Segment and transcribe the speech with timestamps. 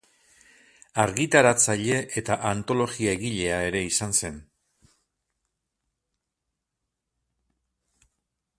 [1.01, 4.41] Argitaratzaile eta antologia-egilea ere izan zen.